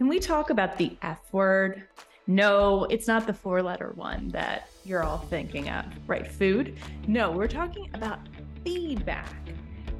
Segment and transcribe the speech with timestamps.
[0.00, 1.86] Can we talk about the F word?
[2.26, 6.26] No, it's not the four letter one that you're all thinking of, right?
[6.26, 6.78] Food?
[7.06, 8.20] No, we're talking about
[8.64, 9.30] feedback.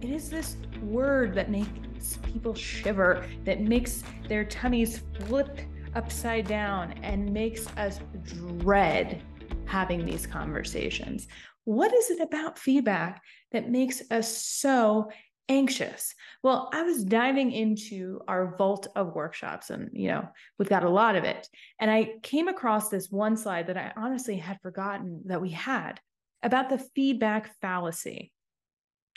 [0.00, 5.60] It is this word that makes people shiver, that makes their tummies flip
[5.94, 9.22] upside down and makes us dread
[9.64, 11.28] having these conversations.
[11.66, 13.22] What is it about feedback
[13.52, 15.08] that makes us so
[15.48, 16.14] anxious?
[16.42, 20.28] Well, I was diving into our vault of workshops, and you know,
[20.58, 21.48] we've got a lot of it.
[21.80, 26.00] And I came across this one slide that I honestly had forgotten that we had
[26.42, 28.32] about the feedback fallacy.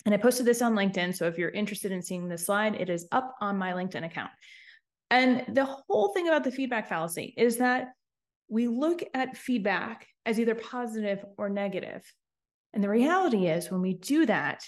[0.06, 1.16] And I posted this on LinkedIn.
[1.16, 4.32] So if you're interested in seeing this slide, it is up on my LinkedIn account.
[5.10, 7.90] And the whole thing about the feedback fallacy is that
[8.50, 12.02] we look at feedback as either positive or negative.
[12.74, 14.64] And the reality is, when we do that,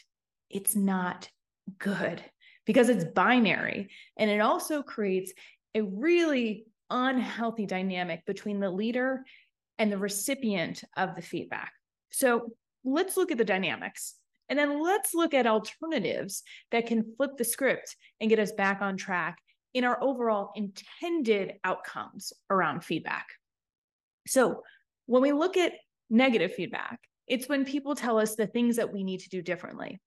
[0.49, 1.29] it's not
[1.77, 2.23] good
[2.65, 3.89] because it's binary.
[4.17, 5.33] And it also creates
[5.75, 9.23] a really unhealthy dynamic between the leader
[9.77, 11.71] and the recipient of the feedback.
[12.11, 12.53] So
[12.83, 14.15] let's look at the dynamics.
[14.49, 18.81] And then let's look at alternatives that can flip the script and get us back
[18.81, 19.37] on track
[19.73, 23.27] in our overall intended outcomes around feedback.
[24.27, 24.63] So,
[25.05, 25.73] when we look at
[26.09, 26.99] negative feedback,
[27.29, 30.01] it's when people tell us the things that we need to do differently.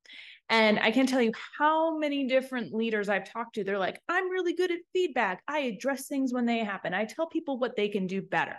[0.49, 4.29] And I can't tell you how many different leaders I've talked to, they're like, I'm
[4.29, 5.43] really good at feedback.
[5.49, 8.57] I address things when they happen, I tell people what they can do better.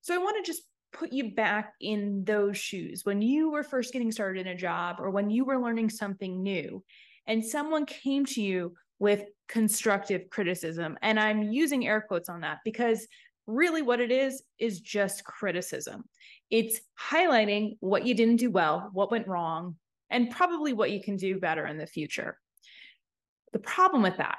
[0.00, 3.92] So, I want to just put you back in those shoes when you were first
[3.92, 6.84] getting started in a job or when you were learning something new
[7.26, 10.98] and someone came to you with constructive criticism.
[11.02, 13.06] And I'm using air quotes on that because
[13.46, 16.04] really what it is is just criticism.
[16.50, 19.76] It's highlighting what you didn't do well, what went wrong,
[20.10, 22.38] and probably what you can do better in the future.
[23.52, 24.38] The problem with that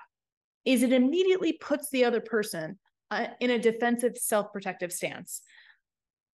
[0.65, 2.77] is it immediately puts the other person
[3.11, 5.41] uh, in a defensive, self protective stance.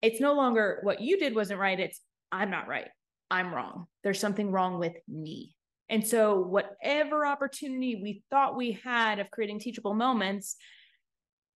[0.01, 2.01] It's no longer what you did wasn't right, it's
[2.31, 2.87] I'm not right.
[3.31, 3.87] I'm wrong.
[4.03, 5.55] There's something wrong with me.
[5.89, 10.55] And so, whatever opportunity we thought we had of creating teachable moments,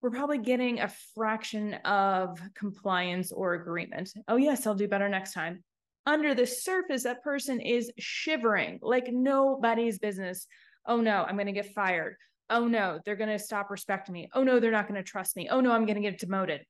[0.03, 4.11] we're probably getting a fraction of compliance or agreement.
[4.27, 5.63] Oh, yes, I'll do better next time.
[6.05, 10.45] Under the surface, that person is shivering like nobody's business.
[10.85, 12.17] Oh, no, I'm going to get fired.
[12.49, 14.29] Oh, no, they're going to stop respecting me.
[14.33, 15.47] Oh, no, they're not going to trust me.
[15.49, 16.65] Oh, no, I'm going to get demoted.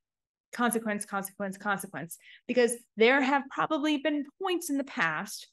[0.54, 2.20] Consequence, consequence, consequence.
[2.48, 5.48] Because there have probably been points in the past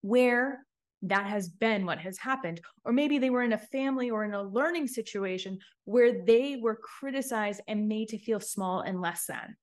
[0.00, 0.60] where
[1.08, 2.60] that has been what has happened.
[2.84, 6.76] Or maybe they were in a family or in a learning situation where they were
[6.76, 9.56] criticized and made to feel small and less than.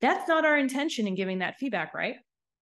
[0.00, 2.16] That's not our intention in giving that feedback, right?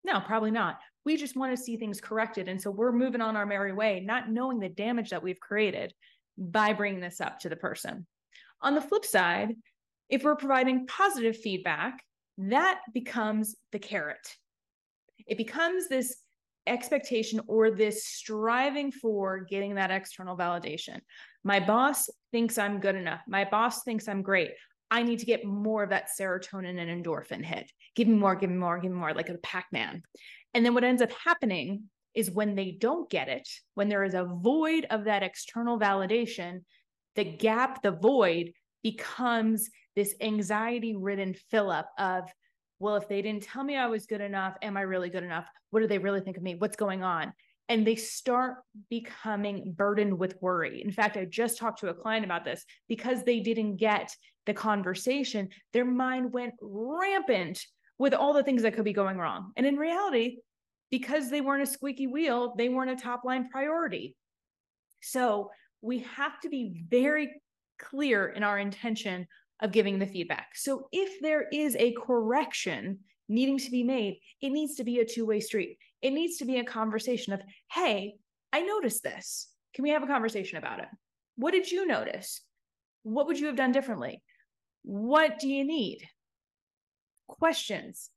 [0.05, 0.79] No, probably not.
[1.05, 2.49] We just want to see things corrected.
[2.49, 5.93] And so we're moving on our merry way, not knowing the damage that we've created
[6.37, 8.07] by bringing this up to the person.
[8.61, 9.55] On the flip side,
[10.09, 12.03] if we're providing positive feedback,
[12.39, 14.37] that becomes the carrot.
[15.27, 16.17] It becomes this
[16.67, 21.01] expectation or this striving for getting that external validation.
[21.43, 23.21] My boss thinks I'm good enough.
[23.29, 24.53] My boss thinks I'm great.
[24.91, 27.71] I need to get more of that serotonin and endorphin hit.
[27.97, 30.03] Give me more, give me more, give me more, like a Pac Man.
[30.53, 34.15] And then what ends up happening is when they don't get it, when there is
[34.15, 36.61] a void of that external validation,
[37.17, 42.31] the gap, the void becomes this anxiety ridden fill up of
[42.79, 45.47] well, if they didn't tell me I was good enough, am I really good enough?
[45.71, 46.57] What do they really think of me?
[46.57, 47.33] What's going on?
[47.69, 48.57] And they start
[48.91, 50.83] becoming burdened with worry.
[50.83, 54.11] In fact, I just talked to a client about this because they didn't get
[54.47, 57.59] the conversation, their mind went rampant
[57.99, 59.53] with all the things that could be going wrong.
[59.57, 60.39] And in reality,
[60.91, 64.15] because they weren't a squeaky wheel, they weren't a top line priority.
[65.01, 67.31] So we have to be very
[67.79, 69.27] clear in our intention
[69.61, 70.49] of giving the feedback.
[70.55, 72.99] So if there is a correction
[73.29, 75.79] needing to be made, it needs to be a two way street.
[76.03, 77.41] It needs to be a conversation of,
[77.73, 78.15] hey,
[78.53, 79.49] I noticed this.
[79.75, 80.89] Can we have a conversation about it?
[81.37, 82.41] What did you notice?
[83.03, 84.23] What would you have done differently?
[84.83, 86.07] What do you need?
[87.27, 88.11] Questions,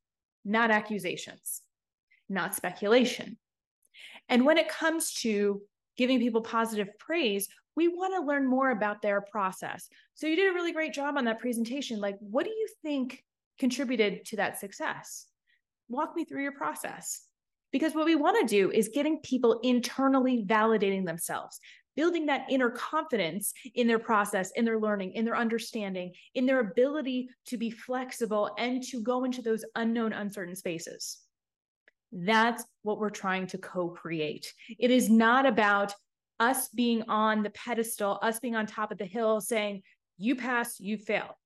[0.44, 1.62] not accusations,
[2.28, 3.38] not speculation.
[4.28, 5.62] And when it comes to
[5.96, 9.88] giving people positive praise, we want to learn more about their process.
[10.14, 12.00] So you did a really great job on that presentation.
[12.00, 13.22] Like, what do you think
[13.56, 15.26] contributed to that success?
[15.88, 17.22] Walk me through your process.
[17.70, 21.60] Because what we want to do is getting people internally validating themselves,
[21.94, 26.58] building that inner confidence in their process, in their learning, in their understanding, in their
[26.58, 31.18] ability to be flexible and to go into those unknown, uncertain spaces.
[32.10, 34.52] That's what we're trying to co create.
[34.80, 35.94] It is not about
[36.40, 39.82] us being on the pedestal, us being on top of the hill saying,
[40.16, 41.38] you pass, you fail.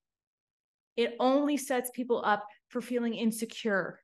[0.97, 4.01] It only sets people up for feeling insecure.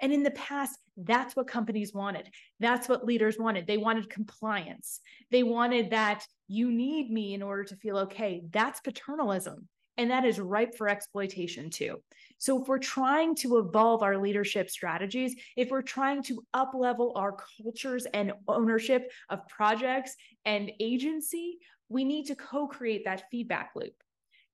[0.00, 2.28] And in the past, that's what companies wanted.
[2.60, 3.66] That's what leaders wanted.
[3.66, 5.00] They wanted compliance.
[5.30, 8.42] They wanted that you need me in order to feel okay.
[8.50, 9.68] That's paternalism.
[9.96, 12.02] And that is ripe for exploitation too.
[12.38, 17.36] So, if we're trying to evolve our leadership strategies, if we're trying to uplevel our
[17.62, 21.58] cultures and ownership of projects and agency,
[21.88, 23.94] we need to co create that feedback loop.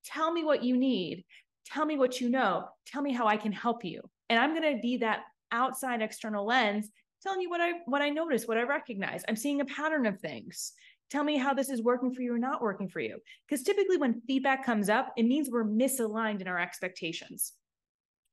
[0.05, 1.25] Tell me what you need.
[1.67, 2.69] Tell me what you know.
[2.87, 4.03] Tell me how I can help you.
[4.29, 5.21] And I'm going to be that
[5.53, 6.91] outside external lens
[7.23, 9.25] telling you what I what I notice, what I recognize.
[9.29, 10.73] I'm seeing a pattern of things.
[11.11, 13.19] Tell me how this is working for you or not working for you.
[13.49, 17.53] Because typically when feedback comes up, it means we're misaligned in our expectations.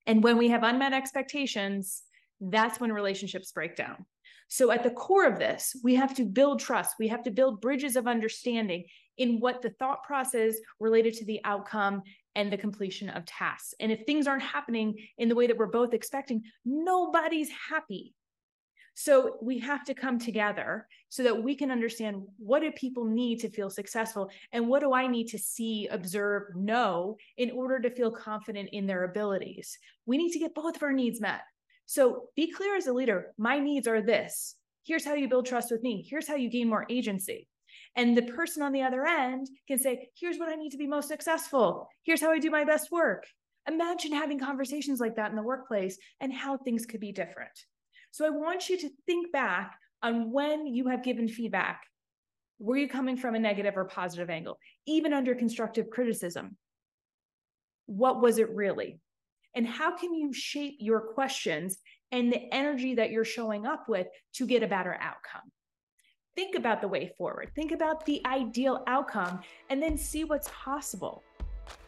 [0.05, 2.03] And when we have unmet expectations,
[2.39, 4.05] that's when relationships break down.
[4.49, 6.95] So, at the core of this, we have to build trust.
[6.99, 8.85] We have to build bridges of understanding
[9.17, 12.03] in what the thought process related to the outcome
[12.35, 13.73] and the completion of tasks.
[13.79, 18.13] And if things aren't happening in the way that we're both expecting, nobody's happy.
[18.99, 23.39] So we have to come together so that we can understand what do people need
[23.41, 27.91] to feel successful and what do I need to see, observe, know in order to
[27.91, 29.77] feel confident in their abilities.
[30.07, 31.41] We need to get both of our needs met.
[31.85, 34.55] So be clear as a leader, my needs are this.
[34.83, 36.03] Here's how you build trust with me.
[36.09, 37.47] Here's how you gain more agency.
[37.95, 40.87] And the person on the other end can say, here's what I need to be
[40.87, 41.87] most successful.
[42.01, 43.27] Here's how I do my best work.
[43.67, 47.51] Imagine having conversations like that in the workplace and how things could be different.
[48.11, 51.83] So I want you to think back on when you have given feedback.
[52.59, 54.57] Were you coming from a negative or positive angle?
[54.87, 56.57] Even under constructive criticism,
[57.85, 58.99] what was it really?
[59.55, 61.79] And how can you shape your questions
[62.11, 65.51] and the energy that you're showing up with to get a better outcome?
[66.35, 67.51] Think about the way forward.
[67.55, 71.23] Think about the ideal outcome and then see what's possible.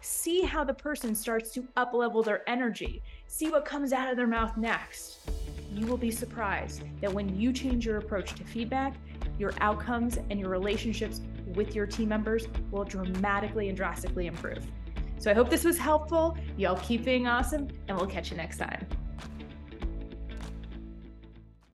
[0.01, 3.03] See how the person starts to up level their energy.
[3.27, 5.29] See what comes out of their mouth next
[5.71, 8.95] you will be surprised that when you change your approach to feedback,
[9.37, 11.21] your outcomes and your relationships
[11.55, 14.65] with your team members will dramatically and drastically improve.
[15.17, 16.37] So I hope this was helpful.
[16.57, 18.85] Y'all keep being awesome, and we'll catch you next time.